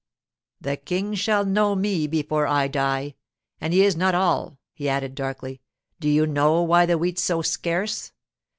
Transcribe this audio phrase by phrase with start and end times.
[0.59, 3.13] The King shall know me before I die.
[3.59, 5.61] And he is not all,' he added darkly.
[5.99, 8.11] 'Do you know why the wheat's so scarce?